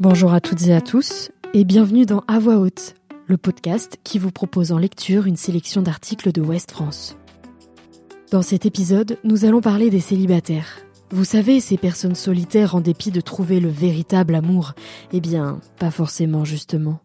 Bonjour 0.00 0.34
à 0.34 0.40
toutes 0.40 0.66
et 0.66 0.74
à 0.74 0.80
tous 0.80 1.30
et 1.52 1.62
bienvenue 1.62 2.04
dans 2.04 2.24
À 2.26 2.40
voix 2.40 2.56
haute, 2.56 2.94
le 3.28 3.36
podcast 3.36 4.00
qui 4.02 4.18
vous 4.18 4.32
propose 4.32 4.72
en 4.72 4.78
lecture 4.78 5.26
une 5.26 5.36
sélection 5.36 5.82
d'articles 5.82 6.32
de 6.32 6.40
Ouest 6.40 6.72
France. 6.72 7.16
Dans 8.32 8.42
cet 8.42 8.66
épisode, 8.66 9.18
nous 9.22 9.44
allons 9.44 9.60
parler 9.60 9.90
des 9.90 10.00
célibataires. 10.00 10.80
Vous 11.10 11.24
savez, 11.24 11.60
ces 11.60 11.76
personnes 11.76 12.16
solitaires 12.16 12.74
en 12.74 12.80
dépit 12.80 13.12
de 13.12 13.20
trouver 13.20 13.60
le 13.60 13.68
véritable 13.68 14.34
amour. 14.34 14.72
Eh 15.12 15.20
bien, 15.20 15.60
pas 15.78 15.92
forcément 15.92 16.44
justement. 16.44 16.98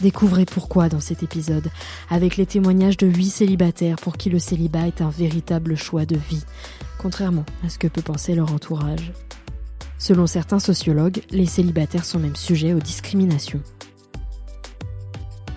Découvrez 0.00 0.44
pourquoi 0.44 0.88
dans 0.88 1.00
cet 1.00 1.24
épisode, 1.24 1.68
avec 2.10 2.36
les 2.36 2.46
témoignages 2.46 2.96
de 2.96 3.08
huit 3.08 3.30
célibataires 3.30 3.96
pour 3.96 4.16
qui 4.16 4.30
le 4.30 4.38
célibat 4.38 4.86
est 4.86 5.02
un 5.02 5.10
véritable 5.10 5.74
choix 5.74 6.06
de 6.06 6.16
vie, 6.16 6.44
contrairement 6.98 7.44
à 7.66 7.68
ce 7.68 7.78
que 7.80 7.88
peut 7.88 8.02
penser 8.02 8.36
leur 8.36 8.52
entourage. 8.52 9.12
Selon 9.98 10.26
certains 10.26 10.60
sociologues, 10.60 11.22
les 11.30 11.46
célibataires 11.46 12.04
sont 12.04 12.20
même 12.20 12.36
sujets 12.36 12.72
aux 12.72 12.78
discriminations. 12.78 13.62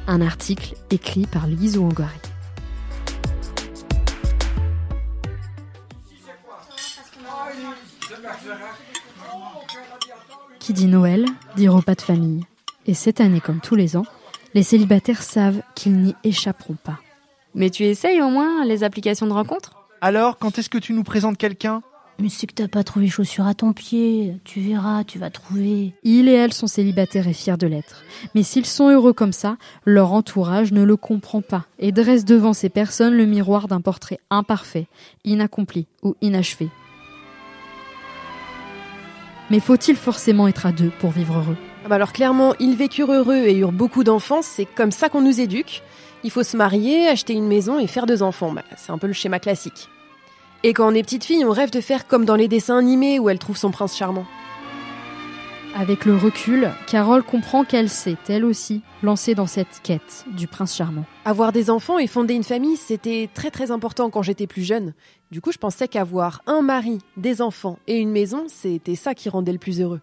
Un 0.08 0.22
article 0.22 0.76
écrit 0.90 1.28
par 1.28 1.46
Lise 1.48 1.78
Ouangari. 1.78 2.10
Qui 10.60 10.74
dit 10.74 10.88
Noël 10.88 11.26
dit 11.56 11.68
repas 11.68 11.96
de 11.96 12.02
famille. 12.02 12.44
Et 12.88 12.94
cette 12.96 13.22
année, 13.22 13.42
comme 13.42 13.62
tous 13.62 13.76
les 13.76 13.96
ans, 13.96 14.06
les 14.54 14.64
célibataires 14.64 15.22
savent 15.22 15.62
qu'ils 15.76 15.98
n'y 16.02 16.16
échapperont 16.24 16.78
pas. 16.84 17.00
Mais 17.54 17.70
tu 17.70 17.84
essayes 17.84 18.22
au 18.22 18.30
moins 18.30 18.66
les 18.66 18.84
applications 18.84 19.28
de 19.28 19.34
rencontre? 19.34 19.72
Alors, 20.02 20.38
quand 20.40 20.58
est-ce 20.58 20.70
que 20.70 20.78
tu 20.78 20.94
nous 20.94 21.04
présentes 21.04 21.38
quelqu'un? 21.38 21.84
Mais 22.20 22.30
c'est 22.30 22.46
que 22.46 22.54
t'as 22.54 22.68
pas 22.68 22.84
trouvé 22.84 23.08
chaussures 23.08 23.48
à 23.48 23.56
ton 23.56 23.74
pied. 23.74 24.36
Tu 24.44 24.60
verras, 24.60 25.04
tu 25.04 25.18
vas 25.18 25.32
trouver. 25.32 25.94
Ils 26.04 26.28
et 26.28 26.34
elles 26.34 26.54
sont 26.54 26.68
célibataires 26.68 27.28
et 27.28 27.34
fiers 27.34 27.58
de 27.58 27.66
l'être. 27.66 28.04
Mais 28.36 28.44
s'ils 28.44 28.68
sont 28.68 28.90
heureux 28.90 29.14
comme 29.14 29.34
ça, 29.34 29.58
leur 29.86 30.14
entourage 30.14 30.72
ne 30.72 30.84
le 30.84 30.98
comprend 30.98 31.42
pas 31.42 31.66
et 31.80 31.92
dresse 31.92 32.24
devant 32.24 32.54
ces 32.54 32.70
personnes 32.70 33.16
le 33.16 33.26
miroir 33.26 33.68
d'un 33.68 33.82
portrait 33.82 34.20
imparfait, 34.30 34.88
inaccompli 35.26 35.88
ou 36.04 36.16
inachevé. 36.22 36.70
Mais 39.50 39.60
faut-il 39.60 39.96
forcément 39.96 40.48
être 40.48 40.66
à 40.66 40.72
deux 40.72 40.92
pour 41.00 41.10
vivre 41.10 41.40
heureux? 41.40 41.58
Ah 41.84 41.90
bah 41.90 41.96
alors 41.96 42.14
clairement, 42.14 42.54
ils 42.60 42.76
vécurent 42.76 43.12
heureux 43.12 43.46
et 43.48 43.58
eurent 43.58 43.72
beaucoup 43.72 44.04
d'enfants, 44.04 44.44
c'est 44.44 44.66
comme 44.66 44.92
ça 44.92 45.10
qu'on 45.10 45.22
nous 45.22 45.42
éduque. 45.42 45.82
Il 46.24 46.30
faut 46.30 46.44
se 46.44 46.56
marier, 46.56 47.08
acheter 47.08 47.34
une 47.34 47.48
maison 47.48 47.80
et 47.80 47.88
faire 47.88 48.06
deux 48.06 48.22
enfants. 48.22 48.52
Bah, 48.52 48.64
c'est 48.78 48.92
un 48.92 49.00
peu 49.00 49.08
le 49.08 49.14
schéma 49.14 49.40
classique. 49.40 49.90
Et 50.64 50.74
quand 50.74 50.92
on 50.92 50.94
est 50.94 51.02
petite 51.02 51.24
fille, 51.24 51.44
on 51.44 51.52
rêve 51.52 51.72
de 51.72 51.82
faire 51.82 52.08
comme 52.08 52.26
dans 52.26 52.36
les 52.36 52.48
dessins 52.48 52.78
animés 52.78 53.18
où 53.18 53.30
elle 53.30 53.40
trouve 53.40 53.58
son 53.58 53.72
prince 53.72 53.98
charmant. 53.98 54.26
Avec 55.76 56.06
le 56.06 56.16
recul, 56.16 56.70
Carole 56.86 57.24
comprend 57.24 57.64
qu'elle 57.64 57.90
s'est, 57.90 58.18
elle 58.28 58.46
aussi, 58.46 58.82
lancée 59.02 59.36
dans 59.36 59.48
cette 59.48 59.80
quête 59.82 60.26
du 60.36 60.46
prince 60.46 60.76
charmant. 60.76 61.06
Avoir 61.26 61.52
des 61.52 61.70
enfants 61.70 61.98
et 61.98 62.08
fonder 62.08 62.34
une 62.34 62.44
famille, 62.44 62.76
c'était 62.76 63.30
très 63.34 63.50
très 63.50 63.72
important 63.72 64.10
quand 64.10 64.22
j'étais 64.22 64.48
plus 64.48 64.64
jeune. 64.64 64.94
Du 65.32 65.42
coup, 65.42 65.52
je 65.52 65.58
pensais 65.58 65.88
qu'avoir 65.88 66.42
un 66.46 66.62
mari, 66.62 67.00
des 67.18 67.42
enfants 67.42 67.80
et 67.88 67.98
une 67.98 68.12
maison, 68.12 68.44
c'était 68.48 68.96
ça 68.96 69.16
qui 69.16 69.30
rendait 69.30 69.54
le 69.54 69.58
plus 69.60 69.80
heureux. 69.80 70.02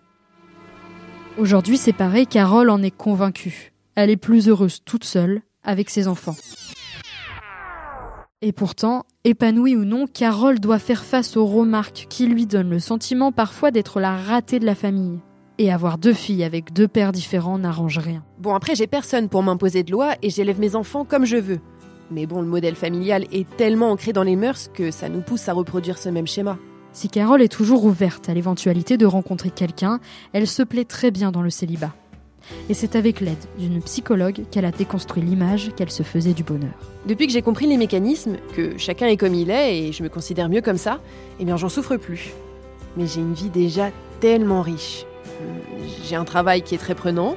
Aujourd'hui, 1.36 1.76
c'est 1.76 1.92
pareil, 1.92 2.26
Carole 2.26 2.70
en 2.70 2.82
est 2.82 2.90
convaincue. 2.90 3.72
Elle 3.94 4.10
est 4.10 4.16
plus 4.16 4.48
heureuse 4.48 4.82
toute 4.84 5.04
seule, 5.04 5.42
avec 5.62 5.90
ses 5.90 6.08
enfants. 6.08 6.36
Et 8.40 8.52
pourtant, 8.52 9.02
épanouie 9.24 9.74
ou 9.74 9.84
non, 9.84 10.06
Carole 10.06 10.60
doit 10.60 10.78
faire 10.78 11.02
face 11.02 11.36
aux 11.36 11.44
remarques 11.44 12.06
qui 12.08 12.28
lui 12.28 12.46
donnent 12.46 12.70
le 12.70 12.78
sentiment 12.78 13.32
parfois 13.32 13.72
d'être 13.72 13.98
la 13.98 14.16
ratée 14.16 14.60
de 14.60 14.64
la 14.64 14.76
famille. 14.76 15.18
Et 15.58 15.72
avoir 15.72 15.98
deux 15.98 16.12
filles 16.12 16.44
avec 16.44 16.72
deux 16.72 16.86
pères 16.86 17.10
différents 17.10 17.58
n'arrange 17.58 17.98
rien. 17.98 18.22
Bon, 18.38 18.54
après, 18.54 18.76
j'ai 18.76 18.86
personne 18.86 19.28
pour 19.28 19.42
m'imposer 19.42 19.82
de 19.82 19.90
loi 19.90 20.14
et 20.22 20.30
j'élève 20.30 20.60
mes 20.60 20.76
enfants 20.76 21.04
comme 21.04 21.24
je 21.24 21.36
veux. 21.36 21.58
Mais 22.12 22.26
bon, 22.26 22.40
le 22.40 22.46
modèle 22.46 22.76
familial 22.76 23.24
est 23.32 23.48
tellement 23.56 23.90
ancré 23.90 24.12
dans 24.12 24.22
les 24.22 24.36
mœurs 24.36 24.70
que 24.72 24.92
ça 24.92 25.08
nous 25.08 25.20
pousse 25.20 25.48
à 25.48 25.52
reproduire 25.52 25.98
ce 25.98 26.08
même 26.08 26.28
schéma. 26.28 26.58
Si 26.92 27.08
Carole 27.08 27.42
est 27.42 27.52
toujours 27.52 27.84
ouverte 27.84 28.28
à 28.28 28.34
l'éventualité 28.34 28.96
de 28.96 29.06
rencontrer 29.06 29.50
quelqu'un, 29.50 29.98
elle 30.32 30.46
se 30.46 30.62
plaît 30.62 30.84
très 30.84 31.10
bien 31.10 31.32
dans 31.32 31.42
le 31.42 31.50
célibat. 31.50 31.92
Et 32.68 32.74
c'est 32.74 32.96
avec 32.96 33.20
l'aide 33.20 33.36
d'une 33.58 33.80
psychologue 33.82 34.42
qu'elle 34.50 34.64
a 34.64 34.70
déconstruit 34.70 35.22
l'image 35.22 35.70
qu'elle 35.76 35.90
se 35.90 36.02
faisait 36.02 36.34
du 36.34 36.42
bonheur. 36.42 36.74
Depuis 37.06 37.26
que 37.26 37.32
j'ai 37.32 37.42
compris 37.42 37.66
les 37.66 37.76
mécanismes, 37.76 38.36
que 38.54 38.76
chacun 38.78 39.06
est 39.06 39.16
comme 39.16 39.34
il 39.34 39.50
est 39.50 39.78
et 39.78 39.92
je 39.92 40.02
me 40.02 40.08
considère 40.08 40.48
mieux 40.48 40.60
comme 40.60 40.78
ça, 40.78 41.00
eh 41.40 41.44
bien 41.44 41.56
j'en 41.56 41.68
souffre 41.68 41.96
plus. 41.96 42.32
Mais 42.96 43.06
j'ai 43.06 43.20
une 43.20 43.34
vie 43.34 43.50
déjà 43.50 43.90
tellement 44.20 44.62
riche. 44.62 45.04
J'ai 46.04 46.16
un 46.16 46.24
travail 46.24 46.62
qui 46.62 46.74
est 46.74 46.78
très 46.78 46.94
prenant, 46.94 47.36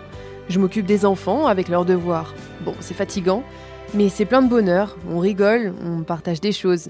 je 0.50 0.60
m'occupe 0.60 0.86
des 0.86 1.06
enfants 1.06 1.48
avec 1.48 1.68
leurs 1.68 1.86
devoirs. 1.86 2.34
Bon, 2.66 2.74
c'est 2.80 2.94
fatigant, 2.94 3.44
mais 3.94 4.10
c'est 4.10 4.26
plein 4.26 4.42
de 4.42 4.50
bonheur, 4.50 4.98
on 5.10 5.20
rigole, 5.20 5.74
on 5.86 6.04
partage 6.04 6.42
des 6.42 6.52
choses. 6.52 6.90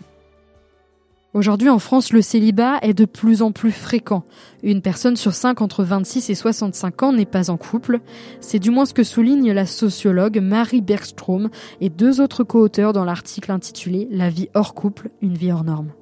Aujourd'hui 1.33 1.69
en 1.69 1.79
France, 1.79 2.11
le 2.11 2.21
célibat 2.21 2.79
est 2.81 2.93
de 2.93 3.05
plus 3.05 3.41
en 3.41 3.53
plus 3.53 3.71
fréquent. 3.71 4.25
Une 4.63 4.81
personne 4.81 5.15
sur 5.15 5.33
cinq 5.33 5.61
entre 5.61 5.81
26 5.81 6.29
et 6.29 6.35
65 6.35 7.03
ans 7.03 7.13
n'est 7.13 7.25
pas 7.25 7.49
en 7.49 7.55
couple. 7.55 8.01
C'est 8.41 8.59
du 8.59 8.69
moins 8.69 8.85
ce 8.85 8.93
que 8.93 9.05
souligne 9.05 9.53
la 9.53 9.65
sociologue 9.65 10.41
Marie 10.41 10.81
Bergstrom 10.81 11.49
et 11.79 11.89
deux 11.89 12.19
autres 12.19 12.43
co-auteurs 12.43 12.91
dans 12.91 13.05
l'article 13.05 13.53
intitulé 13.53 14.09
La 14.11 14.29
vie 14.29 14.49
hors 14.55 14.73
couple, 14.73 15.09
une 15.21 15.35
vie 15.35 15.53
hors 15.53 15.63
norme. 15.63 15.93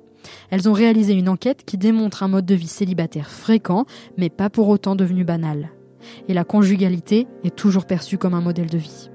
Elles 0.49 0.67
ont 0.67 0.73
réalisé 0.73 1.13
une 1.13 1.29
enquête 1.29 1.63
qui 1.63 1.77
démontre 1.77 2.23
un 2.23 2.27
mode 2.27 2.47
de 2.47 2.55
vie 2.55 2.67
célibataire 2.67 3.29
fréquent, 3.29 3.85
mais 4.17 4.31
pas 4.31 4.49
pour 4.49 4.67
autant 4.67 4.95
devenu 4.95 5.25
banal. 5.25 5.69
Et 6.27 6.33
la 6.33 6.43
conjugalité 6.43 7.27
est 7.43 7.55
toujours 7.55 7.85
perçue 7.85 8.17
comme 8.17 8.33
un 8.33 8.41
modèle 8.41 8.69
de 8.69 8.79
vie. 8.79 9.11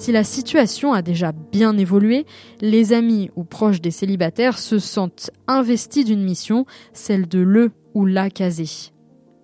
Si 0.00 0.12
la 0.12 0.24
situation 0.24 0.94
a 0.94 1.02
déjà 1.02 1.32
bien 1.32 1.76
évolué, 1.76 2.24
les 2.62 2.94
amis 2.94 3.28
ou 3.36 3.44
proches 3.44 3.82
des 3.82 3.90
célibataires 3.90 4.58
se 4.58 4.78
sentent 4.78 5.30
investis 5.46 6.06
d'une 6.06 6.24
mission, 6.24 6.64
celle 6.94 7.28
de 7.28 7.38
le 7.38 7.70
ou 7.92 8.06
la 8.06 8.30
caser. 8.30 8.92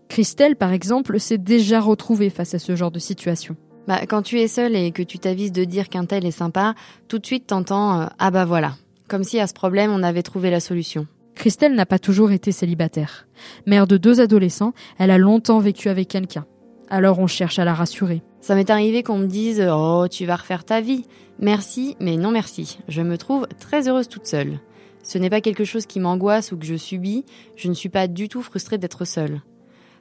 Christelle, 0.08 0.56
par 0.56 0.72
exemple, 0.72 1.20
s'est 1.20 1.36
déjà 1.36 1.78
retrouvée 1.78 2.30
face 2.30 2.54
à 2.54 2.58
ce 2.58 2.74
genre 2.74 2.90
de 2.90 2.98
situation. 2.98 3.54
Bah, 3.86 4.06
quand 4.08 4.22
tu 4.22 4.40
es 4.40 4.48
seule 4.48 4.74
et 4.76 4.92
que 4.92 5.02
tu 5.02 5.18
t'avises 5.18 5.52
de 5.52 5.64
dire 5.64 5.90
qu'un 5.90 6.06
tel 6.06 6.24
est 6.24 6.30
sympa, 6.30 6.74
tout 7.06 7.18
de 7.18 7.26
suite 7.26 7.48
t'entends 7.48 8.00
euh, 8.00 8.06
ah 8.18 8.30
bah 8.30 8.46
voilà, 8.46 8.76
comme 9.08 9.24
si 9.24 9.38
à 9.38 9.46
ce 9.46 9.52
problème 9.52 9.90
on 9.90 10.02
avait 10.02 10.22
trouvé 10.22 10.50
la 10.50 10.60
solution. 10.60 11.06
Christelle 11.34 11.74
n'a 11.74 11.84
pas 11.84 11.98
toujours 11.98 12.32
été 12.32 12.50
célibataire. 12.50 13.28
Mère 13.66 13.86
de 13.86 13.98
deux 13.98 14.22
adolescents, 14.22 14.72
elle 14.98 15.10
a 15.10 15.18
longtemps 15.18 15.58
vécu 15.58 15.90
avec 15.90 16.08
quelqu'un. 16.08 16.46
Alors 16.88 17.18
on 17.18 17.26
cherche 17.26 17.58
à 17.58 17.64
la 17.64 17.74
rassurer. 17.74 18.22
Ça 18.40 18.54
m'est 18.54 18.70
arrivé 18.70 19.02
qu'on 19.02 19.18
me 19.18 19.26
dise 19.26 19.66
Oh, 19.72 20.06
tu 20.10 20.24
vas 20.24 20.36
refaire 20.36 20.64
ta 20.64 20.80
vie. 20.80 21.04
Merci, 21.40 21.96
mais 22.00 22.16
non 22.16 22.30
merci. 22.30 22.78
Je 22.88 23.02
me 23.02 23.18
trouve 23.18 23.46
très 23.58 23.88
heureuse 23.88 24.08
toute 24.08 24.26
seule. 24.26 24.60
Ce 25.02 25.18
n'est 25.18 25.30
pas 25.30 25.40
quelque 25.40 25.64
chose 25.64 25.86
qui 25.86 26.00
m'angoisse 26.00 26.52
ou 26.52 26.56
que 26.56 26.66
je 26.66 26.76
subis. 26.76 27.24
Je 27.56 27.68
ne 27.68 27.74
suis 27.74 27.88
pas 27.88 28.08
du 28.08 28.28
tout 28.28 28.42
frustrée 28.42 28.78
d'être 28.78 29.04
seule. 29.04 29.40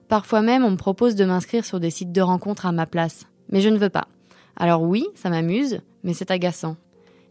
Parfois 0.08 0.42
même, 0.42 0.64
on 0.64 0.72
me 0.72 0.78
propose 0.78 1.16
de 1.16 1.26
m'inscrire 1.26 1.66
sur 1.66 1.80
des 1.80 1.90
sites 1.90 2.12
de 2.12 2.22
rencontres 2.22 2.66
à 2.66 2.72
ma 2.72 2.86
place. 2.86 3.26
Mais 3.50 3.62
je 3.62 3.70
ne 3.70 3.78
veux 3.78 3.90
pas. 3.90 4.08
Alors 4.56 4.84
oui, 4.84 5.08
ça 5.16 5.30
m'amuse, 5.30 5.82
mais 6.04 6.14
c'est 6.14 6.32
agaçant. 6.32 6.78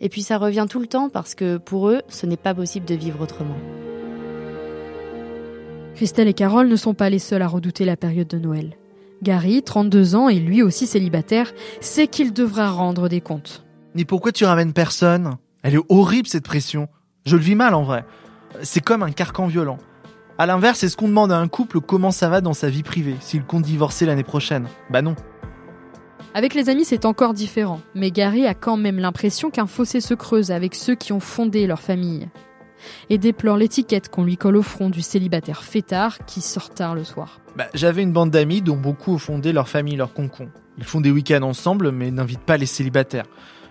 Et 0.01 0.09
puis 0.09 0.23
ça 0.23 0.39
revient 0.39 0.67
tout 0.69 0.81
le 0.81 0.87
temps 0.87 1.09
parce 1.09 1.35
que 1.35 1.57
pour 1.57 1.89
eux, 1.89 2.03
ce 2.09 2.27
n'est 2.27 2.37
pas 2.37 2.55
possible 2.55 2.87
de 2.87 2.95
vivre 2.95 3.21
autrement. 3.23 3.57
Christelle 5.95 6.29
et 6.29 6.35
Carole 6.35 6.69
ne 6.69 6.77
sont 6.77 6.95
pas 6.95 7.09
les 7.09 7.21
seuls 7.21 7.43
à 7.43 7.47
redouter 7.47 7.85
la 7.85 7.97
période 7.97 8.27
de 8.27 8.39
Noël. 8.39 8.77
Gary, 9.25 9.63
32 9.65 10.15
ans 10.15 10.29
et 10.29 10.39
lui 10.39 10.63
aussi 10.63 10.87
célibataire, 10.87 11.53
sait 11.81 12.07
qu'il 12.07 12.33
devra 12.33 12.71
rendre 12.71 13.09
des 13.09 13.21
comptes. 13.21 13.65
Mais 13.97 14.05
pourquoi 14.05 14.31
tu 14.31 14.45
ramènes 14.45 14.73
personne? 14.73 15.37
Elle 15.65 15.75
est 15.75 15.85
horrible 15.89 16.29
cette 16.29 16.45
pression. 16.45 16.89
Je 17.27 17.35
le 17.35 17.43
vis 17.43 17.57
mal 17.57 17.75
en 17.75 17.83
vrai. 17.83 18.05
C'est 18.63 18.85
comme 18.85 19.03
un 19.03 19.11
carcan 19.11 19.49
violent. 19.49 19.79
À 20.39 20.47
l'inverse, 20.47 20.81
c'est 20.81 20.89
ce 20.89 20.97
qu'on 20.97 21.09
demande 21.09 21.33
à 21.33 21.39
un 21.39 21.49
couple 21.49 21.81
comment 21.81 22.11
ça 22.11 22.29
va 22.29 22.41
dans 22.41 22.55
sa 22.55 22.69
vie 22.69 22.83
privée, 22.83 23.17
s'il 23.21 23.45
compte 23.45 23.63
divorcer 23.63 24.05
l'année 24.05 24.25
prochaine? 24.25 24.67
Bah 24.91 25.01
non. 25.01 25.17
Avec 26.35 26.55
les 26.55 26.69
amis, 26.69 26.85
c'est 26.85 27.05
encore 27.05 27.33
différent, 27.33 27.81
mais 27.95 28.11
Gary 28.11 28.45
a 28.47 28.55
quand 28.55 28.77
même 28.77 28.99
l'impression 28.99 29.51
qu'un 29.51 29.69
fossé 29.69 30.01
se 30.01 30.15
creuse 30.15 30.51
avec 30.51 30.75
ceux 30.75 30.97
qui 30.97 31.13
ont 31.13 31.21
fondé 31.21 31.67
leur 31.67 31.81
famille. 31.81 32.29
Et 33.11 33.19
déplore 33.19 33.57
l'étiquette 33.57 34.09
qu'on 34.09 34.25
lui 34.25 34.37
colle 34.37 34.57
au 34.57 34.63
front 34.63 34.91
du 34.91 35.03
célibataire 35.03 35.63
fêtard 35.63 36.19
qui 36.27 36.41
sort 36.41 36.71
tard 36.71 36.95
le 36.95 37.05
soir. 37.05 37.41
Bah, 37.57 37.67
J'avais 37.75 38.03
une 38.03 38.13
bande 38.13 38.31
d'amis 38.31 38.63
dont 38.63 38.77
beaucoup 38.77 39.15
ont 39.15 39.19
fondé 39.19 39.53
leur 39.53 39.69
famille, 39.69 39.97
leur 39.97 40.13
concon. 40.13 40.49
Ils 40.79 40.85
font 40.85 41.01
des 41.01 41.11
week-ends 41.11 41.43
ensemble, 41.43 41.93
mais 41.93 42.11
n'invitent 42.11 42.41
pas 42.41 42.57
les 42.57 42.67
célibataires. 42.67 43.27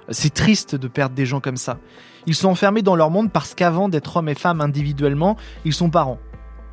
C'est 0.10 0.34
triste 0.34 0.76
de 0.76 0.88
perdre 0.88 1.16
des 1.16 1.26
gens 1.26 1.40
comme 1.40 1.58
ça. 1.58 1.80
Ils 2.26 2.36
sont 2.36 2.50
enfermés 2.50 2.82
dans 2.82 2.96
leur 2.96 3.10
monde 3.10 3.32
parce 3.32 3.54
qu'avant 3.54 3.90
d'être 3.90 4.18
hommes 4.18 4.30
et 4.30 4.36
femmes 4.36 4.62
individuellement, 4.62 5.38
ils 5.66 5.74
sont 5.74 5.90
parents. 5.90 6.20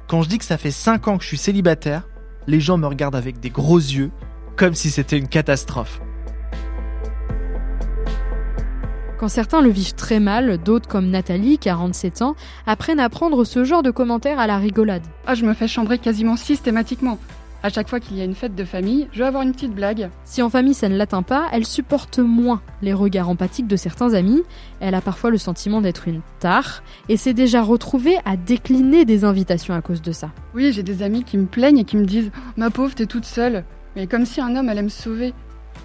Quand 0.08 0.22
je 0.22 0.28
dis 0.28 0.38
que 0.38 0.44
ça 0.44 0.58
fait 0.58 0.70
5 0.70 1.08
ans 1.08 1.18
que 1.18 1.22
je 1.22 1.28
suis 1.28 1.38
célibataire, 1.38 2.08
les 2.46 2.60
gens 2.60 2.78
me 2.78 2.86
regardent 2.86 3.16
avec 3.16 3.38
des 3.38 3.50
gros 3.50 3.78
yeux, 3.78 4.10
comme 4.56 4.74
si 4.74 4.90
c'était 4.90 5.18
une 5.18 5.28
catastrophe. 5.28 6.00
Quand 9.20 9.28
certains 9.28 9.60
le 9.60 9.68
vivent 9.68 9.96
très 9.96 10.18
mal, 10.18 10.56
d'autres 10.56 10.88
comme 10.88 11.10
Nathalie, 11.10 11.58
47 11.58 12.22
ans, 12.22 12.36
apprennent 12.66 13.00
à 13.00 13.10
prendre 13.10 13.44
ce 13.44 13.64
genre 13.64 13.82
de 13.82 13.90
commentaires 13.90 14.40
à 14.40 14.46
la 14.46 14.56
rigolade. 14.56 15.02
Ah, 15.26 15.34
je 15.34 15.44
me 15.44 15.52
fais 15.52 15.68
chambrer 15.68 15.98
quasiment 15.98 16.36
systématiquement. 16.36 17.18
À 17.62 17.68
chaque 17.68 17.90
fois 17.90 18.00
qu'il 18.00 18.16
y 18.16 18.22
a 18.22 18.24
une 18.24 18.34
fête 18.34 18.54
de 18.54 18.64
famille, 18.64 19.08
je 19.12 19.18
vais 19.18 19.26
avoir 19.26 19.42
une 19.42 19.52
petite 19.52 19.74
blague. 19.74 20.08
Si 20.24 20.40
en 20.40 20.48
famille 20.48 20.72
ça 20.72 20.88
ne 20.88 20.96
l'atteint 20.96 21.20
pas, 21.20 21.48
elle 21.52 21.66
supporte 21.66 22.18
moins 22.18 22.62
les 22.80 22.94
regards 22.94 23.28
empathiques 23.28 23.66
de 23.66 23.76
certains 23.76 24.14
amis. 24.14 24.40
Elle 24.80 24.94
a 24.94 25.02
parfois 25.02 25.28
le 25.28 25.36
sentiment 25.36 25.82
d'être 25.82 26.08
une 26.08 26.22
tare 26.38 26.82
et 27.10 27.18
s'est 27.18 27.34
déjà 27.34 27.60
retrouvée 27.60 28.16
à 28.24 28.38
décliner 28.38 29.04
des 29.04 29.24
invitations 29.24 29.74
à 29.74 29.82
cause 29.82 30.00
de 30.00 30.12
ça. 30.12 30.30
Oui, 30.54 30.72
j'ai 30.72 30.82
des 30.82 31.02
amis 31.02 31.24
qui 31.24 31.36
me 31.36 31.44
plaignent 31.44 31.80
et 31.80 31.84
qui 31.84 31.98
me 31.98 32.06
disent 32.06 32.30
Ma 32.56 32.70
pauvre, 32.70 32.94
t'es 32.94 33.04
toute 33.04 33.26
seule. 33.26 33.64
Mais 33.96 34.06
comme 34.06 34.24
si 34.24 34.40
un 34.40 34.56
homme 34.56 34.70
allait 34.70 34.80
me 34.80 34.88
sauver. 34.88 35.34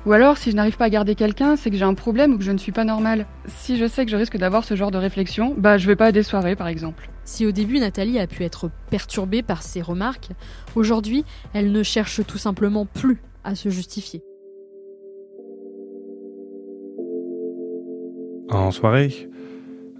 Ou 0.05 0.13
alors, 0.13 0.37
si 0.37 0.51
je 0.51 0.55
n'arrive 0.55 0.77
pas 0.77 0.85
à 0.85 0.89
garder 0.89 1.15
quelqu'un, 1.15 1.55
c'est 1.55 1.71
que 1.71 1.77
j'ai 1.77 1.83
un 1.83 1.95
problème 1.95 2.33
ou 2.33 2.37
que 2.37 2.43
je 2.43 2.51
ne 2.51 2.59
suis 2.59 2.71
pas 2.71 2.83
normale. 2.83 3.25
Si 3.47 3.75
je 3.75 3.87
sais 3.87 4.05
que 4.05 4.11
je 4.11 4.15
risque 4.15 4.37
d'avoir 4.37 4.63
ce 4.63 4.75
genre 4.75 4.91
de 4.91 4.99
réflexion, 4.99 5.55
bah 5.57 5.79
je 5.79 5.87
vais 5.87 5.95
pas 5.95 6.07
à 6.07 6.11
des 6.11 6.21
soirées 6.21 6.55
par 6.55 6.67
exemple. 6.67 7.09
Si 7.23 7.43
au 7.47 7.51
début 7.51 7.79
Nathalie 7.79 8.19
a 8.19 8.27
pu 8.27 8.43
être 8.43 8.69
perturbée 8.91 9.41
par 9.41 9.63
ces 9.63 9.81
remarques, 9.81 10.29
aujourd'hui 10.75 11.25
elle 11.53 11.71
ne 11.71 11.81
cherche 11.81 12.21
tout 12.27 12.37
simplement 12.37 12.85
plus 12.85 13.19
à 13.43 13.55
se 13.55 13.69
justifier. 13.69 14.21
En 18.51 18.69
soirée, 18.69 19.27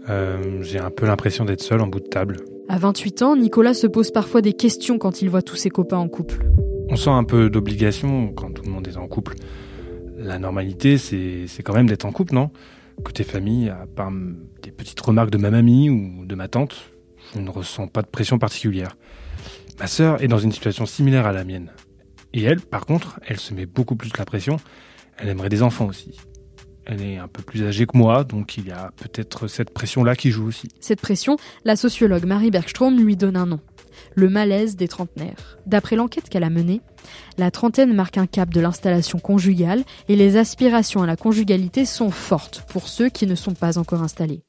euh, 0.07 0.61
j'ai 0.61 0.77
un 0.77 0.91
peu 0.91 1.07
l'impression 1.07 1.45
d'être 1.45 1.61
seul 1.61 1.81
en 1.81 1.87
bout 1.87 1.99
de 1.99 2.07
table. 2.07 2.37
À 2.69 2.77
28 2.77 3.23
ans, 3.23 3.35
Nicolas 3.35 3.73
se 3.73 3.87
pose 3.87 4.11
parfois 4.11 4.41
des 4.41 4.53
questions 4.53 4.99
quand 4.99 5.23
il 5.23 5.31
voit 5.31 5.41
tous 5.41 5.55
ses 5.55 5.71
copains 5.71 5.97
en 5.97 6.07
couple. 6.07 6.45
On 6.89 6.95
sent 6.95 7.09
un 7.09 7.23
peu 7.23 7.49
d'obligation 7.49 8.31
quand 8.33 8.51
tout 8.51 8.63
le 8.63 8.69
monde 8.69 8.87
est 8.87 8.97
en 8.97 9.07
couple. 9.07 9.35
La 10.25 10.39
normalité, 10.39 10.97
c'est 10.97 11.63
quand 11.63 11.75
même 11.75 11.87
d'être 11.87 12.05
en 12.05 12.11
couple, 12.11 12.33
non? 12.33 12.49
Côté 13.03 13.23
famille, 13.23 13.69
à 13.69 13.85
part 13.85 14.11
des 14.63 14.71
petites 14.71 14.99
remarques 14.99 15.29
de 15.29 15.37
ma 15.37 15.51
mamie 15.51 15.91
ou 15.91 16.25
de 16.25 16.33
ma 16.33 16.47
tante, 16.47 16.91
je 17.35 17.39
ne 17.39 17.49
ressens 17.51 17.87
pas 17.87 18.01
de 18.01 18.07
pression 18.07 18.39
particulière. 18.39 18.97
Ma 19.79 19.85
sœur 19.85 20.23
est 20.23 20.27
dans 20.27 20.39
une 20.39 20.51
situation 20.51 20.87
similaire 20.87 21.27
à 21.27 21.31
la 21.31 21.43
mienne. 21.43 21.71
Et 22.33 22.41
elle, 22.41 22.59
par 22.59 22.87
contre, 22.87 23.19
elle 23.27 23.39
se 23.39 23.53
met 23.53 23.67
beaucoup 23.67 23.95
plus 23.95 24.09
la 24.17 24.25
pression. 24.25 24.57
Elle 25.17 25.29
aimerait 25.29 25.49
des 25.49 25.61
enfants 25.61 25.85
aussi. 25.85 26.19
Elle 26.87 27.03
est 27.03 27.17
un 27.17 27.27
peu 27.27 27.43
plus 27.43 27.63
âgée 27.63 27.85
que 27.85 27.95
moi, 27.95 28.23
donc 28.23 28.57
il 28.57 28.67
y 28.67 28.71
a 28.71 28.91
peut-être 28.97 29.47
cette 29.47 29.69
pression-là 29.69 30.15
qui 30.15 30.31
joue 30.31 30.47
aussi. 30.47 30.69
Cette 30.79 31.01
pression, 31.01 31.37
la 31.65 31.75
sociologue 31.75 32.25
Marie 32.25 32.49
Bergstrom 32.49 32.97
lui 32.99 33.15
donne 33.15 33.37
un 33.37 33.45
nom. 33.45 33.59
Le 34.15 34.29
malaise 34.29 34.75
des 34.75 34.87
trentenaires. 34.87 35.57
D'après 35.65 35.95
l'enquête 35.95 36.29
qu'elle 36.29 36.43
a 36.43 36.49
menée, 36.49 36.81
la 37.37 37.51
trentaine 37.51 37.93
marque 37.93 38.17
un 38.17 38.27
cap 38.27 38.49
de 38.49 38.61
l'installation 38.61 39.19
conjugale 39.19 39.83
et 40.07 40.15
les 40.15 40.37
aspirations 40.37 41.03
à 41.03 41.07
la 41.07 41.17
conjugalité 41.17 41.85
sont 41.85 42.11
fortes 42.11 42.63
pour 42.69 42.87
ceux 42.87 43.09
qui 43.09 43.27
ne 43.27 43.35
sont 43.35 43.53
pas 43.53 43.77
encore 43.77 44.01
installés 44.01 44.43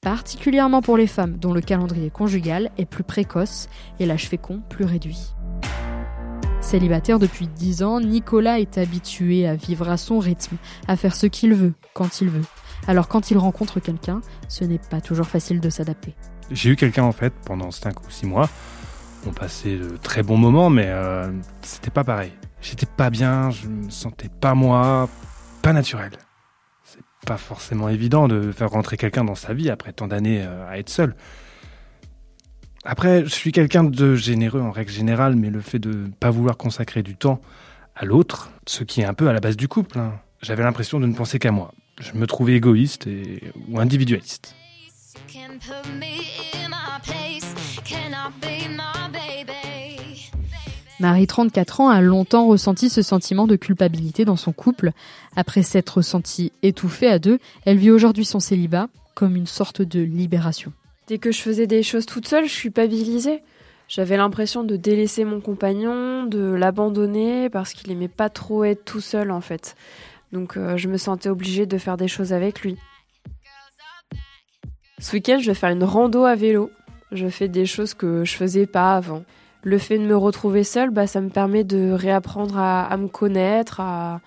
particulièrement 0.00 0.82
pour 0.82 0.96
les 0.96 1.06
femmes 1.06 1.36
dont 1.38 1.52
le 1.52 1.60
calendrier 1.60 2.10
conjugal 2.10 2.70
est 2.78 2.86
plus 2.86 3.04
précoce 3.04 3.68
et 3.98 4.06
l'âge 4.06 4.28
fécond 4.28 4.62
plus 4.68 4.84
réduit. 4.84 5.32
Célibataire 6.60 7.18
depuis 7.18 7.48
10 7.48 7.82
ans, 7.82 8.00
Nicolas 8.00 8.60
est 8.60 8.78
habitué 8.78 9.46
à 9.46 9.54
vivre 9.54 9.88
à 9.88 9.96
son 9.96 10.18
rythme, 10.18 10.56
à 10.88 10.96
faire 10.96 11.16
ce 11.16 11.26
qu'il 11.26 11.54
veut, 11.54 11.74
quand 11.94 12.20
il 12.20 12.28
veut. 12.28 12.44
Alors 12.86 13.08
quand 13.08 13.30
il 13.30 13.38
rencontre 13.38 13.80
quelqu'un, 13.80 14.20
ce 14.48 14.64
n'est 14.64 14.78
pas 14.78 15.00
toujours 15.00 15.26
facile 15.26 15.60
de 15.60 15.70
s'adapter. 15.70 16.14
J'ai 16.50 16.70
eu 16.70 16.76
quelqu'un 16.76 17.04
en 17.04 17.12
fait 17.12 17.32
pendant 17.44 17.70
5 17.70 18.00
ou 18.00 18.10
6 18.10 18.26
mois. 18.26 18.48
On 19.26 19.32
passait 19.32 19.76
de 19.76 19.96
très 19.96 20.22
bons 20.22 20.38
moments, 20.38 20.70
mais 20.70 20.86
euh, 20.86 21.30
c'était 21.62 21.90
pas 21.90 22.04
pareil. 22.04 22.32
J'étais 22.62 22.86
pas 22.86 23.10
bien, 23.10 23.50
je 23.50 23.68
me 23.68 23.90
sentais 23.90 24.28
pas 24.28 24.54
moi, 24.54 25.08
pas 25.62 25.72
naturel 25.72 26.12
pas 27.26 27.36
forcément 27.36 27.88
évident 27.88 28.28
de 28.28 28.52
faire 28.52 28.70
rentrer 28.70 28.96
quelqu'un 28.96 29.24
dans 29.24 29.34
sa 29.34 29.52
vie 29.52 29.70
après 29.70 29.92
tant 29.92 30.08
d'années 30.08 30.42
euh, 30.42 30.68
à 30.68 30.78
être 30.78 30.88
seul. 30.88 31.14
Après, 32.84 33.24
je 33.24 33.28
suis 33.28 33.52
quelqu'un 33.52 33.84
de 33.84 34.14
généreux 34.14 34.60
en 34.60 34.70
règle 34.70 34.90
générale, 34.90 35.36
mais 35.36 35.50
le 35.50 35.60
fait 35.60 35.78
de 35.78 35.90
ne 35.90 36.08
pas 36.08 36.30
vouloir 36.30 36.56
consacrer 36.56 37.02
du 37.02 37.14
temps 37.14 37.40
à 37.94 38.06
l'autre, 38.06 38.50
ce 38.66 38.84
qui 38.84 39.02
est 39.02 39.04
un 39.04 39.12
peu 39.12 39.28
à 39.28 39.32
la 39.32 39.40
base 39.40 39.56
du 39.56 39.68
couple, 39.68 39.98
hein, 39.98 40.14
j'avais 40.40 40.62
l'impression 40.62 40.98
de 40.98 41.06
ne 41.06 41.14
penser 41.14 41.38
qu'à 41.38 41.52
moi. 41.52 41.72
Je 42.00 42.14
me 42.14 42.26
trouvais 42.26 42.54
égoïste 42.54 43.06
et, 43.06 43.52
ou 43.68 43.78
individualiste. 43.78 44.56
Marie, 51.00 51.26
34 51.26 51.80
ans, 51.80 51.88
a 51.88 52.02
longtemps 52.02 52.46
ressenti 52.46 52.90
ce 52.90 53.00
sentiment 53.00 53.46
de 53.46 53.56
culpabilité 53.56 54.26
dans 54.26 54.36
son 54.36 54.52
couple. 54.52 54.92
Après 55.34 55.62
s'être 55.62 56.02
sentie 56.02 56.52
étouffée 56.62 57.08
à 57.08 57.18
deux, 57.18 57.38
elle 57.64 57.78
vit 57.78 57.90
aujourd'hui 57.90 58.26
son 58.26 58.38
célibat 58.38 58.88
comme 59.14 59.34
une 59.34 59.46
sorte 59.46 59.80
de 59.80 60.00
libération. 60.00 60.74
Dès 61.06 61.16
que 61.16 61.32
je 61.32 61.40
faisais 61.40 61.66
des 61.66 61.82
choses 61.82 62.04
toute 62.04 62.28
seule, 62.28 62.46
je 62.46 62.60
culpabilisais. 62.60 63.42
J'avais 63.88 64.18
l'impression 64.18 64.62
de 64.62 64.76
délaisser 64.76 65.24
mon 65.24 65.40
compagnon, 65.40 66.24
de 66.24 66.52
l'abandonner 66.52 67.48
parce 67.48 67.72
qu'il 67.72 67.90
aimait 67.90 68.06
pas 68.06 68.28
trop 68.28 68.64
être 68.64 68.84
tout 68.84 69.00
seul 69.00 69.30
en 69.30 69.40
fait. 69.40 69.76
Donc 70.32 70.58
euh, 70.58 70.76
je 70.76 70.88
me 70.88 70.98
sentais 70.98 71.30
obligée 71.30 71.64
de 71.64 71.78
faire 71.78 71.96
des 71.96 72.08
choses 72.08 72.34
avec 72.34 72.60
lui. 72.60 72.76
Ce 74.98 75.12
week-end, 75.12 75.38
je 75.40 75.46
vais 75.46 75.54
faire 75.54 75.70
une 75.70 75.82
rando 75.82 76.24
à 76.24 76.34
vélo. 76.34 76.70
Je 77.10 77.26
fais 77.28 77.48
des 77.48 77.64
choses 77.64 77.94
que 77.94 78.22
je 78.26 78.34
faisais 78.34 78.66
pas 78.66 78.94
avant 78.94 79.24
le 79.62 79.78
fait 79.78 79.98
de 79.98 80.04
me 80.04 80.16
retrouver 80.16 80.64
seule, 80.64 80.90
bah, 80.90 81.06
ça 81.06 81.20
me 81.20 81.28
permet 81.28 81.64
de 81.64 81.90
réapprendre 81.92 82.58
à, 82.58 82.96
me 82.96 83.08
connaître, 83.08 83.80
à, 83.80 84.20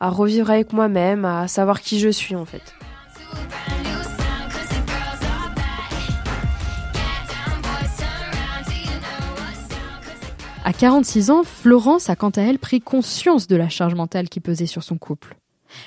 revivre 0.00 0.50
avec 0.50 0.72
moi-même, 0.72 1.24
à 1.24 1.48
savoir 1.48 1.80
qui 1.80 1.98
je 1.98 2.08
suis 2.08 2.34
en 2.34 2.44
fait. 2.44 2.74
À 10.64 10.72
46 10.72 11.30
ans, 11.30 11.42
Florence 11.42 12.10
a 12.10 12.16
quant 12.16 12.30
à 12.30 12.42
elle 12.42 12.58
pris 12.58 12.80
conscience 12.80 13.46
de 13.48 13.56
la 13.56 13.68
charge 13.68 13.94
mentale 13.94 14.28
qui 14.28 14.40
pesait 14.40 14.66
sur 14.66 14.82
son 14.82 14.98
couple. 14.98 15.36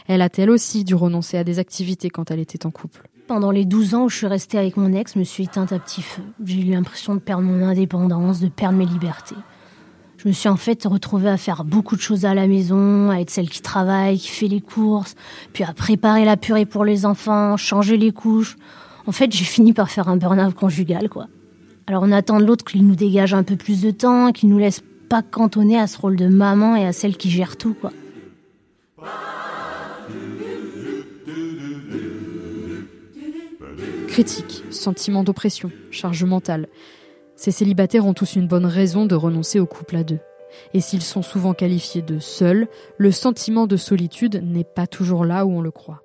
Elle 0.07 0.21
a 0.21 0.29
elle 0.37 0.49
aussi 0.49 0.83
dû 0.83 0.95
renoncer 0.95 1.37
à 1.37 1.43
des 1.43 1.59
activités 1.59 2.09
quand 2.09 2.31
elle 2.31 2.39
était 2.39 2.65
en 2.65 2.71
couple? 2.71 3.07
Pendant 3.27 3.51
les 3.51 3.63
12 3.63 3.95
ans 3.95 4.03
où 4.03 4.09
je 4.09 4.17
suis 4.17 4.27
restée 4.27 4.57
avec 4.57 4.75
mon 4.75 4.91
ex, 4.91 5.13
je 5.13 5.19
me 5.19 5.23
suis 5.23 5.45
éteinte 5.45 5.71
à 5.71 5.79
petit 5.79 6.01
feu. 6.01 6.21
J'ai 6.43 6.59
eu 6.59 6.71
l'impression 6.71 7.15
de 7.15 7.19
perdre 7.19 7.43
mon 7.43 7.65
indépendance, 7.65 8.41
de 8.41 8.49
perdre 8.49 8.77
mes 8.77 8.85
libertés. 8.85 9.35
Je 10.17 10.27
me 10.27 10.33
suis 10.33 10.49
en 10.49 10.57
fait 10.57 10.83
retrouvée 10.85 11.29
à 11.29 11.37
faire 11.37 11.63
beaucoup 11.63 11.95
de 11.95 12.01
choses 12.01 12.25
à 12.25 12.33
la 12.33 12.47
maison, 12.47 13.09
à 13.09 13.19
être 13.19 13.29
celle 13.29 13.49
qui 13.49 13.61
travaille, 13.61 14.17
qui 14.17 14.27
fait 14.27 14.47
les 14.47 14.61
courses, 14.61 15.15
puis 15.53 15.63
à 15.63 15.73
préparer 15.73 16.25
la 16.25 16.37
purée 16.37 16.65
pour 16.65 16.83
les 16.83 17.05
enfants, 17.05 17.55
changer 17.55 17.97
les 17.97 18.11
couches. 18.11 18.57
En 19.07 19.13
fait, 19.13 19.31
j'ai 19.31 19.45
fini 19.45 19.73
par 19.73 19.89
faire 19.89 20.09
un 20.09 20.17
burn-out 20.17 20.53
conjugal, 20.53 21.09
quoi. 21.09 21.27
Alors 21.87 22.03
on 22.03 22.11
attend 22.11 22.39
de 22.39 22.45
l'autre 22.45 22.63
qu'il 22.63 22.85
nous 22.85 22.95
dégage 22.95 23.33
un 23.33 23.43
peu 23.43 23.55
plus 23.55 23.81
de 23.81 23.91
temps, 23.91 24.31
qu'il 24.31 24.49
nous 24.49 24.57
laisse 24.57 24.81
pas 25.09 25.21
cantonner 25.21 25.79
à 25.79 25.87
ce 25.87 25.97
rôle 25.97 26.15
de 26.15 26.27
maman 26.27 26.75
et 26.75 26.85
à 26.85 26.93
celle 26.93 27.17
qui 27.17 27.29
gère 27.29 27.57
tout, 27.57 27.73
quoi. 27.73 27.91
Critique, 34.13 34.63
sentiment 34.69 35.23
d'oppression, 35.23 35.71
charge 35.89 36.23
mentale. 36.23 36.67
Ces 37.35 37.49
célibataires 37.49 38.05
ont 38.05 38.13
tous 38.13 38.35
une 38.35 38.47
bonne 38.47 38.67
raison 38.67 39.07
de 39.07 39.15
renoncer 39.15 39.59
au 39.59 39.65
couple 39.65 39.95
à 39.95 40.03
deux. 40.03 40.19
Et 40.75 40.81
s'ils 40.81 41.01
sont 41.01 41.23
souvent 41.23 41.55
qualifiés 41.55 42.03
de 42.03 42.19
seuls, 42.19 42.67
le 42.99 43.11
sentiment 43.11 43.65
de 43.65 43.75
solitude 43.75 44.43
n'est 44.43 44.65
pas 44.65 44.85
toujours 44.85 45.25
là 45.25 45.47
où 45.47 45.51
on 45.53 45.61
le 45.61 45.71
croit. 45.71 46.03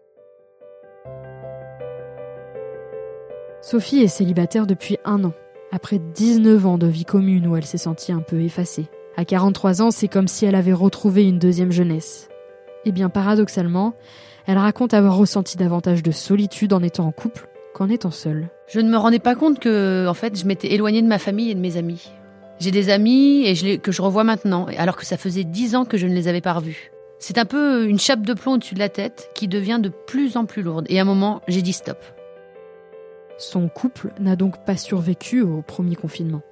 Sophie 3.61 4.00
est 4.00 4.09
célibataire 4.09 4.67
depuis 4.67 4.97
un 5.05 5.23
an, 5.25 5.35
après 5.71 5.99
19 5.99 6.65
ans 6.65 6.79
de 6.79 6.87
vie 6.87 7.05
commune 7.05 7.47
où 7.47 7.57
elle 7.57 7.67
s'est 7.67 7.77
sentie 7.77 8.12
un 8.12 8.23
peu 8.23 8.41
effacée. 8.41 8.87
À 9.19 9.27
43 9.27 9.83
ans, 9.83 9.91
c'est 9.91 10.09
comme 10.09 10.29
si 10.29 10.47
elle 10.47 10.55
avait 10.55 10.73
retrouvé 10.73 11.29
une 11.29 11.38
deuxième 11.38 11.73
jeunesse. 11.73 12.31
Eh 12.87 12.91
bien 12.91 13.11
paradoxalement, 13.11 13.93
elle 14.47 14.57
raconte 14.57 14.95
avoir 14.95 15.15
ressenti 15.15 15.59
davantage 15.59 16.03
de 16.03 16.11
solitude 16.11 16.73
en 16.73 16.83
étant 16.83 17.05
en 17.05 17.12
couple 17.12 17.50
qu'en 17.75 17.89
étant 17.89 18.11
seule. 18.11 18.49
Je 18.69 18.81
ne 18.81 18.91
me 18.91 18.97
rendais 18.97 19.19
pas 19.19 19.35
compte 19.35 19.59
que, 19.59 20.07
en 20.09 20.15
fait, 20.15 20.39
je 20.39 20.47
m'étais 20.47 20.73
éloignée 20.73 21.03
de 21.03 21.07
ma 21.07 21.19
famille 21.19 21.51
et 21.51 21.55
de 21.55 21.61
mes 21.61 21.77
amis. 21.77 22.11
J'ai 22.61 22.71
des 22.71 22.91
amis 22.91 23.47
et 23.47 23.55
je 23.55 23.77
que 23.77 23.93
je 23.93 24.03
revois 24.03 24.25
maintenant, 24.25 24.67
alors 24.77 24.97
que 24.97 25.07
ça 25.07 25.17
faisait 25.17 25.45
dix 25.45 25.77
ans 25.77 25.85
que 25.85 25.97
je 25.97 26.07
ne 26.07 26.15
les 26.15 26.29
avais 26.29 26.41
pas 26.41 26.55
revus. 26.55 26.91
C'est 27.21 27.39
un 27.39 27.45
peu 27.45 27.87
une 27.87 27.99
chape 27.99 28.23
de 28.23 28.35
plomb 28.35 28.55
au-dessus 28.55 28.75
de 28.75 28.81
la 28.81 28.89
tête 28.89 29.31
qui 29.35 29.49
devient 29.49 29.79
de 29.81 29.89
plus 29.89 30.37
en 30.37 30.45
plus 30.45 30.63
lourde. 30.63 30.87
Et 30.89 30.99
à 30.99 31.03
un 31.03 31.05
moment, 31.05 31.43
j'ai 31.49 31.63
dit 31.63 31.73
stop. 31.73 31.99
Son 33.39 33.69
couple 33.69 34.13
n'a 34.19 34.37
donc 34.37 34.65
pas 34.65 34.77
survécu 34.77 35.43
au 35.43 35.63
premier 35.63 35.97
confinement. 35.97 36.43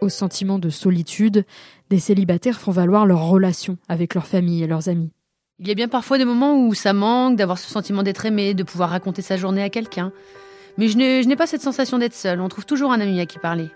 Au 0.00 0.08
sentiment 0.08 0.58
de 0.58 0.70
solitude, 0.70 1.44
des 1.90 1.98
célibataires 1.98 2.60
font 2.60 2.72
valoir 2.72 3.06
leur 3.06 3.26
relation 3.26 3.76
avec 3.88 4.14
leur 4.14 4.26
famille 4.26 4.62
et 4.62 4.66
leurs 4.66 4.88
amis. 4.88 5.10
Il 5.62 5.68
y 5.68 5.70
a 5.70 5.74
bien 5.74 5.88
parfois 5.88 6.16
des 6.16 6.24
moments 6.24 6.56
où 6.56 6.72
ça 6.72 6.94
manque 6.94 7.36
d'avoir 7.36 7.58
ce 7.58 7.68
sentiment 7.68 8.02
d'être 8.02 8.24
aimé, 8.24 8.54
de 8.54 8.62
pouvoir 8.62 8.88
raconter 8.88 9.20
sa 9.20 9.36
journée 9.36 9.62
à 9.62 9.68
quelqu'un. 9.68 10.10
Mais 10.78 10.88
je 10.88 10.96
n'ai 10.96 11.36
pas 11.36 11.46
cette 11.46 11.60
sensation 11.60 11.98
d'être 11.98 12.14
seule, 12.14 12.40
on 12.40 12.48
trouve 12.48 12.64
toujours 12.64 12.92
un 12.92 13.00
ami 13.00 13.20
à 13.20 13.26
qui 13.26 13.38
parler. 13.38 13.68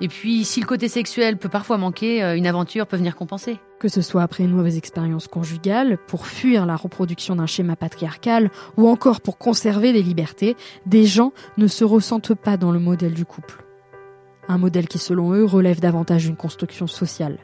Et 0.00 0.06
puis, 0.06 0.44
si 0.44 0.60
le 0.60 0.66
côté 0.66 0.86
sexuel 0.86 1.36
peut 1.36 1.48
parfois 1.48 1.76
manquer, 1.76 2.22
euh, 2.22 2.36
une 2.36 2.46
aventure 2.46 2.86
peut 2.86 2.96
venir 2.96 3.16
compenser. 3.16 3.58
Que 3.80 3.88
ce 3.88 4.00
soit 4.00 4.22
après 4.22 4.44
une 4.44 4.52
mauvaise 4.52 4.76
expérience 4.76 5.26
conjugale, 5.26 5.98
pour 6.06 6.28
fuir 6.28 6.66
la 6.66 6.76
reproduction 6.76 7.34
d'un 7.34 7.46
schéma 7.46 7.74
patriarcal, 7.74 8.52
ou 8.76 8.86
encore 8.86 9.20
pour 9.20 9.38
conserver 9.38 9.92
des 9.92 10.04
libertés, 10.04 10.56
des 10.86 11.04
gens 11.04 11.32
ne 11.56 11.66
se 11.66 11.82
ressentent 11.82 12.34
pas 12.34 12.56
dans 12.56 12.70
le 12.70 12.78
modèle 12.78 13.14
du 13.14 13.24
couple. 13.24 13.64
Un 14.46 14.58
modèle 14.58 14.86
qui, 14.86 14.98
selon 14.98 15.32
eux, 15.32 15.44
relève 15.44 15.80
davantage 15.80 16.26
d'une 16.26 16.36
construction 16.36 16.86
sociale. 16.86 17.38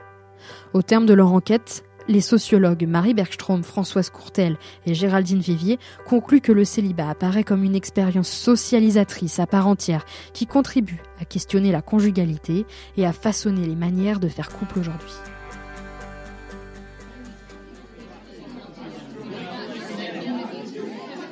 Au 0.75 0.83
terme 0.83 1.07
de 1.07 1.15
leur 1.15 1.33
enquête, 1.33 1.83
les 2.09 2.21
sociologues 2.21 2.87
Marie 2.87 3.15
Bergstrom, 3.15 3.63
Françoise 3.63 4.11
Courtel 4.11 4.57
et 4.87 4.95
Géraldine 4.95 5.41
Vivier 5.41 5.79
concluent 6.07 6.41
que 6.41 6.53
le 6.53 6.65
célibat 6.65 7.09
apparaît 7.09 7.45
comme 7.45 7.65
une 7.65 7.75
expérience 7.75 8.29
socialisatrice 8.29 9.39
à 9.39 9.47
part 9.47 9.67
entière 9.67 10.05
qui 10.33 10.47
contribue 10.47 11.03
à 11.21 11.25
questionner 11.25 11.73
la 11.73 11.83
conjugalité 11.83 12.67
et 12.97 13.07
à 13.07 13.13
façonner 13.13 13.67
les 13.67 13.77
manières 13.77 14.21
de 14.21 14.29
faire 14.29 14.51
couple 14.51 14.79
aujourd'hui. 14.79 15.13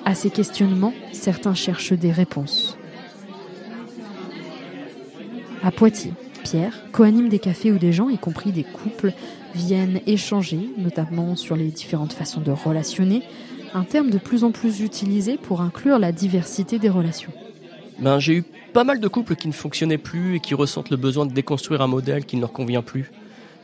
À 0.04 0.14
ces 0.14 0.30
questionnements, 0.30 0.94
certains 1.12 1.54
cherchent 1.54 1.92
des 1.92 2.10
réponses. 2.10 2.76
À 5.62 5.70
Poitiers, 5.70 6.12
Coanime 6.92 7.28
des 7.28 7.38
cafés 7.38 7.72
où 7.72 7.78
des 7.78 7.92
gens, 7.92 8.08
y 8.08 8.18
compris 8.18 8.52
des 8.52 8.64
couples, 8.64 9.12
viennent 9.54 10.00
échanger, 10.06 10.70
notamment 10.78 11.36
sur 11.36 11.56
les 11.56 11.68
différentes 11.68 12.12
façons 12.12 12.40
de 12.40 12.50
relationner, 12.50 13.22
un 13.74 13.84
terme 13.84 14.10
de 14.10 14.18
plus 14.18 14.44
en 14.44 14.50
plus 14.50 14.80
utilisé 14.80 15.36
pour 15.36 15.60
inclure 15.60 15.98
la 15.98 16.12
diversité 16.12 16.78
des 16.78 16.88
relations. 16.88 17.32
Ben, 17.98 18.18
j'ai 18.18 18.38
eu 18.38 18.44
pas 18.72 18.84
mal 18.84 19.00
de 19.00 19.08
couples 19.08 19.36
qui 19.36 19.48
ne 19.48 19.52
fonctionnaient 19.52 19.98
plus 19.98 20.36
et 20.36 20.40
qui 20.40 20.54
ressentent 20.54 20.90
le 20.90 20.96
besoin 20.96 21.26
de 21.26 21.32
déconstruire 21.32 21.82
un 21.82 21.86
modèle 21.86 22.24
qui 22.24 22.36
ne 22.36 22.40
leur 22.40 22.52
convient 22.52 22.82
plus. 22.82 23.10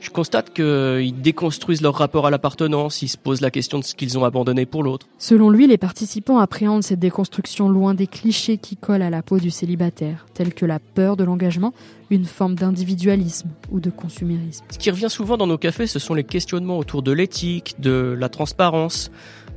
Je 0.00 0.10
constate 0.10 0.52
qu'ils 0.54 1.20
déconstruisent 1.20 1.82
leur 1.82 1.94
rapport 1.94 2.26
à 2.26 2.30
l'appartenance, 2.30 3.02
ils 3.02 3.08
se 3.08 3.16
posent 3.16 3.40
la 3.40 3.50
question 3.50 3.78
de 3.78 3.84
ce 3.84 3.94
qu'ils 3.94 4.16
ont 4.16 4.24
abandonné 4.24 4.64
pour 4.64 4.84
l'autre. 4.84 5.06
Selon 5.18 5.50
lui, 5.50 5.66
les 5.66 5.78
participants 5.78 6.38
appréhendent 6.38 6.84
cette 6.84 7.00
déconstruction 7.00 7.68
loin 7.68 7.94
des 7.94 8.06
clichés 8.06 8.58
qui 8.58 8.76
collent 8.76 9.02
à 9.02 9.10
la 9.10 9.22
peau 9.22 9.38
du 9.38 9.50
célibataire, 9.50 10.26
tels 10.34 10.54
que 10.54 10.66
la 10.66 10.78
peur 10.78 11.16
de 11.16 11.24
l'engagement, 11.24 11.74
une 12.10 12.24
forme 12.24 12.54
d'individualisme 12.54 13.50
ou 13.70 13.80
de 13.80 13.90
consumérisme. 13.90 14.64
Ce 14.70 14.78
qui 14.78 14.90
revient 14.90 15.10
souvent 15.10 15.36
dans 15.36 15.48
nos 15.48 15.58
cafés, 15.58 15.86
ce 15.86 15.98
sont 15.98 16.14
les 16.14 16.24
questionnements 16.24 16.78
autour 16.78 17.02
de 17.02 17.12
l'éthique, 17.12 17.74
de 17.80 18.16
la 18.18 18.28
transparence. 18.28 19.10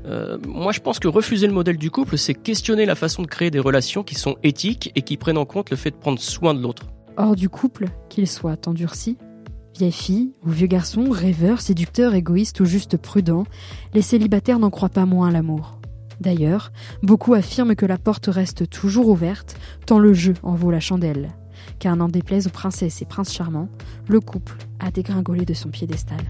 Euh, 0.06 0.40
moi, 0.48 0.72
je 0.72 0.80
pense 0.80 0.98
que 0.98 1.08
refuser 1.08 1.46
le 1.46 1.54
modèle 1.54 1.78
du 1.78 1.92
couple, 1.92 2.18
c'est 2.18 2.34
questionner 2.34 2.86
la 2.86 2.96
façon 2.96 3.22
de 3.22 3.28
créer 3.28 3.52
des 3.52 3.60
relations 3.60 4.04
qui 4.04 4.16
sont 4.16 4.38
éthiques 4.42 4.92
et 4.96 5.04
qui 5.04 5.18
prennent 5.18 5.38
en 5.38 5.46
compte 5.46 5.70
le 5.70 5.78
fait 5.78 5.92
de 5.92 5.96
prendre 5.96 6.20
soin 6.20 6.56
de 6.56 6.62
l'autre. 6.62 6.88
Hors 7.18 7.36
du 7.36 7.50
couple, 7.50 7.90
qu'il 8.10 8.28
soit 8.28 8.68
endurci, 8.68 9.18
Vieille 9.78 9.92
fille 9.92 10.34
ou 10.46 10.50
vieux 10.50 10.68
garçon, 10.68 11.10
rêveur, 11.10 11.62
séducteur, 11.62 12.14
égoïste 12.14 12.60
ou 12.60 12.66
juste 12.66 12.98
prudent, 12.98 13.46
les 13.94 14.02
célibataires 14.02 14.60
n'en 14.60 14.70
croient 14.70 14.90
pas 14.90 15.06
moins 15.06 15.30
à 15.30 15.32
l'amour. 15.32 15.80
D'ailleurs, 16.20 16.72
beaucoup 17.02 17.34
affirment 17.34 17.76
que 17.76 17.86
la 17.86 17.98
porte 17.98 18.28
reste 18.28 18.70
toujours 18.70 19.08
ouverte, 19.08 19.58
tant 19.86 19.98
le 19.98 20.14
jeu 20.14 20.36
en 20.44 20.54
vaut 20.54 20.72
la 20.72 20.80
chandelle. 20.80 21.32
Car 21.80 21.96
n'en 21.96 22.10
déplaise 22.10 22.48
aux 22.48 22.52
princesses 22.52 23.02
et 23.02 23.06
princes 23.06 23.34
charmants, 23.34 23.70
le 24.08 24.20
couple 24.20 24.58
a 24.80 24.92
dégringolé 24.92 25.46
de 25.46 25.54
son 25.54 25.70
piédestal. 25.70 26.22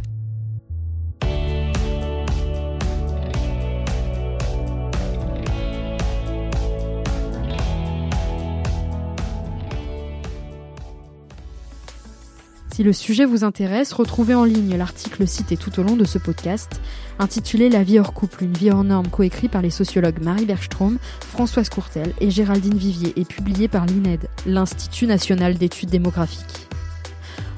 Si 12.81 12.85
le 12.85 12.93
sujet 12.93 13.25
vous 13.25 13.43
intéresse, 13.43 13.93
retrouvez 13.93 14.33
en 14.33 14.43
ligne 14.43 14.75
l'article 14.75 15.27
cité 15.27 15.55
tout 15.55 15.79
au 15.79 15.83
long 15.83 15.95
de 15.95 16.03
ce 16.03 16.17
podcast, 16.17 16.81
intitulé 17.19 17.69
La 17.69 17.83
vie 17.83 17.99
hors 17.99 18.11
couple, 18.11 18.43
une 18.43 18.53
vie 18.53 18.71
hors 18.71 18.83
norme, 18.83 19.07
coécrit 19.07 19.49
par 19.49 19.61
les 19.61 19.69
sociologues 19.69 20.19
Marie 20.23 20.47
Bergstrom, 20.47 20.97
Françoise 21.19 21.69
Courtel 21.69 22.11
et 22.19 22.31
Géraldine 22.31 22.73
Vivier 22.73 23.13
et 23.17 23.23
publié 23.23 23.67
par 23.67 23.85
l'INED, 23.85 24.27
l'Institut 24.47 25.05
national 25.05 25.59
d'études 25.59 25.91
démographiques. 25.91 26.67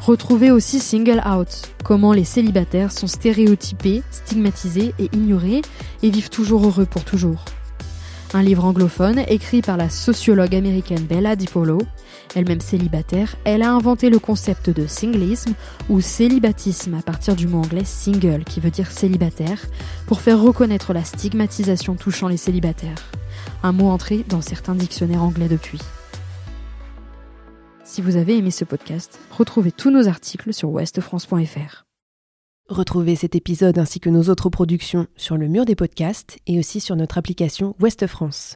Retrouvez 0.01 0.51
aussi 0.51 0.81
Single 0.81 1.23
Out, 1.25 1.71
comment 1.85 2.11
les 2.11 2.25
célibataires 2.25 2.91
sont 2.91 3.07
stéréotypés, 3.07 4.03
stigmatisés 4.11 4.93
et 4.99 5.09
ignorés 5.13 5.61
et 6.01 6.09
vivent 6.09 6.31
toujours 6.31 6.65
heureux 6.65 6.85
pour 6.85 7.05
toujours. 7.05 7.45
Un 8.33 8.41
livre 8.41 8.65
anglophone 8.65 9.23
écrit 9.29 9.61
par 9.61 9.77
la 9.77 9.89
sociologue 9.89 10.55
américaine 10.55 11.05
Bella 11.05 11.37
DiPolo. 11.37 11.77
Elle-même 12.35 12.61
célibataire, 12.61 13.35
elle 13.43 13.61
a 13.61 13.71
inventé 13.71 14.09
le 14.09 14.17
concept 14.17 14.69
de 14.69 14.87
singlisme 14.87 15.53
ou 15.89 16.01
célibatisme 16.01 16.95
à 16.95 17.01
partir 17.01 17.35
du 17.35 17.47
mot 17.47 17.59
anglais 17.59 17.85
single 17.85 18.43
qui 18.43 18.59
veut 18.59 18.71
dire 18.71 18.91
célibataire 18.91 19.61
pour 20.07 20.21
faire 20.21 20.41
reconnaître 20.41 20.93
la 20.93 21.03
stigmatisation 21.03 21.95
touchant 21.95 22.27
les 22.27 22.37
célibataires. 22.37 23.11
Un 23.61 23.71
mot 23.71 23.89
entré 23.89 24.25
dans 24.27 24.41
certains 24.41 24.75
dictionnaires 24.75 25.23
anglais 25.23 25.47
depuis. 25.47 25.79
Si 27.83 28.01
vous 28.01 28.15
avez 28.15 28.37
aimé 28.37 28.49
ce 28.49 28.65
podcast, 28.65 29.19
retrouvez 29.29 29.71
tous 29.71 29.91
nos 29.91 30.07
articles 30.07 30.53
sur 30.53 30.71
ouestfrance.fr. 30.71 31.85
Retrouvez 32.69 33.15
cet 33.15 33.35
épisode 33.35 33.77
ainsi 33.77 33.99
que 33.99 34.09
nos 34.09 34.29
autres 34.29 34.49
productions 34.49 35.05
sur 35.15 35.37
le 35.37 35.47
mur 35.47 35.65
des 35.65 35.75
podcasts 35.75 36.39
et 36.47 36.57
aussi 36.57 36.79
sur 36.79 36.95
notre 36.95 37.17
application 37.19 37.75
Ouest 37.79 38.07
France. 38.07 38.55